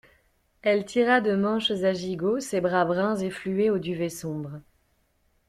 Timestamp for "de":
1.21-1.35